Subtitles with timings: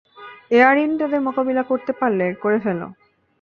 [0.51, 2.87] Air unit তাদের মোকাবিলা করতে পারলে, করে ফেলো।